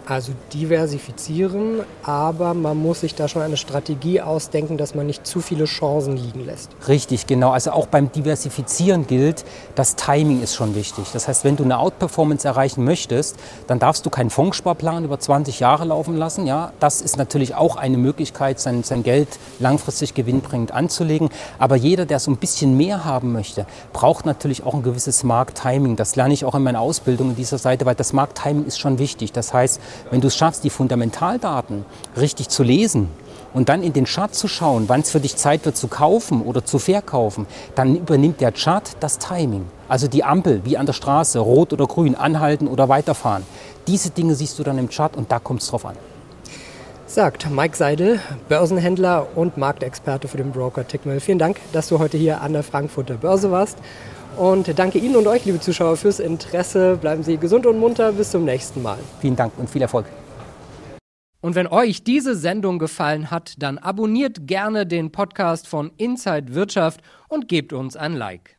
Also 0.10 0.32
diversifizieren, 0.54 1.82
aber 2.02 2.54
man 2.54 2.78
muss 2.78 3.02
sich 3.02 3.14
da 3.14 3.28
schon 3.28 3.42
eine 3.42 3.58
Strategie 3.58 4.22
ausdenken, 4.22 4.78
dass 4.78 4.96
man 4.96 5.06
nicht 5.06 5.28
zu 5.28 5.42
viele 5.42 5.66
Chancen 5.66 6.16
liegen 6.16 6.46
lässt. 6.46 6.70
Richtig, 6.88 7.28
genau. 7.28 7.52
Also 7.52 7.72
auch 7.72 7.88
beim 7.88 8.10
Diversifizieren 8.10 9.06
gilt, 9.06 9.44
das 9.76 9.98
Timing 9.98 10.42
ist 10.42 10.56
schon 10.56 10.76
wichtig. 10.76 11.08
Das 11.12 11.28
heißt, 11.28 11.44
wenn 11.44 11.58
du 11.58 11.66
eine 11.66 11.78
Outperformance 11.78 12.48
erreichen 12.48 12.86
möchtest, 12.86 13.36
dann 13.68 13.80
darfst 13.80 14.06
du 14.06 14.10
keinen 14.10 14.30
Fondssparplan 14.30 15.04
über 15.04 15.20
20 15.20 15.60
Jahre 15.60 15.84
laufen 15.84 16.16
lassen. 16.16 16.48
Ja, 16.48 16.72
das 16.80 17.02
ist 17.02 17.18
natürlich 17.18 17.56
auch 17.56 17.76
eine 17.76 17.98
Möglichkeit, 17.98 18.62
sein, 18.62 18.84
sein 18.84 19.04
Geld 19.04 19.28
langfristig 19.60 20.14
gewinnbringend 20.14 20.72
anzulegen. 20.72 21.30
Aber 21.60 21.76
jeder, 21.76 22.06
der 22.06 22.20
so 22.20 22.32
ein 22.32 22.38
bisschen 22.38 22.78
mehr 22.78 23.04
haben 23.04 23.34
möchte, 23.34 23.66
braucht 23.92 24.26
natürlich 24.26 24.64
auch 24.64 24.74
ein 24.74 24.84
gewisses 24.84 25.26
Markttiming. 25.26 25.98
Das 25.98 26.16
lerne 26.16 26.34
ich 26.34 26.46
auch 26.46 26.56
in 26.56 26.64
meiner 26.64 26.80
Ausbildung 26.80 27.32
in 27.32 27.36
dieser 27.36 27.58
Seite, 27.58 27.86
weil 27.86 27.96
das 27.96 28.14
Markttiming 28.14 28.66
ist 28.66 28.80
schon 28.80 29.00
wichtig. 29.00 29.34
Das 29.34 29.54
heißt, 29.54 29.82
wenn 30.12 30.22
du 30.22 30.27
es 30.27 30.36
schaffst, 30.36 30.63
die 30.63 30.70
Fundamentaldaten 30.70 31.86
richtig 32.16 32.50
zu 32.50 32.63
lesen 32.63 33.10
und 33.54 33.70
dann 33.70 33.84
in 33.84 33.94
den 33.94 34.06
Chart 34.06 34.34
zu 34.34 34.48
schauen, 34.48 34.86
wann 34.88 35.01
es 35.01 35.12
für 35.12 35.20
dich 35.20 35.36
Zeit 35.36 35.66
wird 35.66 35.77
zu 35.77 35.88
kaufen 35.88 36.42
oder 36.42 36.63
zu 36.66 36.80
verkaufen, 36.80 37.48
dann 37.75 37.96
übernimmt 37.96 38.42
der 38.42 38.51
Chart 38.51 38.84
das 39.00 39.18
Timing. 39.18 39.66
Also 39.88 40.08
die 40.08 40.24
Ampel, 40.24 40.62
wie 40.63 40.77
an 40.77 40.86
der 40.86 40.94
Straße, 40.94 41.39
rot 41.39 41.74
oder 41.74 41.88
grün, 41.88 42.16
anhalten 42.16 42.68
oder 42.68 42.89
weiterfahren. 42.89 43.44
Diese 43.88 44.10
Dinge 44.10 44.36
siehst 44.36 44.60
du 44.60 44.63
dann 44.63 44.77
im 44.77 44.89
Chart 44.89 45.16
und 45.16 45.32
da 45.32 45.39
kommt 45.39 45.62
es 45.62 45.70
drauf 45.70 45.86
an. 45.86 45.96
Sagt 47.08 47.50
Mike 47.50 47.77
Seidel, 47.77 48.20
Börsenhändler 48.50 49.27
und 49.34 49.56
Marktexperte 49.56 50.27
für 50.27 50.36
den 50.36 50.51
Broker 50.51 50.86
Tickmill. 50.86 51.22
Vielen 51.22 51.39
Dank, 51.39 51.58
dass 51.72 51.88
du 51.88 52.00
heute 52.00 52.18
hier 52.18 52.42
an 52.42 52.51
der 52.51 52.63
Frankfurter 52.63 53.13
Börse 53.13 53.50
warst. 53.50 53.77
Und 54.36 54.77
danke 54.77 55.00
Ihnen 55.00 55.15
und 55.15 55.27
euch, 55.27 55.46
liebe 55.46 55.60
Zuschauer, 55.60 55.98
fürs 55.98 56.19
Interesse. 56.19 56.98
Bleiben 56.98 57.24
Sie 57.24 57.38
gesund 57.38 57.65
und 57.65 57.79
munter. 57.79 58.12
Bis 58.12 58.31
zum 58.31 58.46
nächsten 58.46 58.81
Mal. 58.81 59.00
Vielen 59.19 59.36
Dank 59.36 59.53
und 59.57 59.69
viel 59.69 59.81
Erfolg. 59.81 60.05
Und 61.39 61.55
wenn 61.55 61.67
euch 61.67 62.03
diese 62.03 62.36
Sendung 62.36 62.79
gefallen 62.79 63.31
hat, 63.31 63.53
dann 63.60 63.77
abonniert 63.77 64.48
gerne 64.48 64.86
den 64.86 65.12
Podcast 65.12 65.67
von 65.67 65.91
Inside 65.98 66.55
Wirtschaft 66.55 67.01
und 67.29 67.48
gebt 67.48 67.74
uns 67.74 67.96
ein 67.96 68.13
Like. 68.13 68.57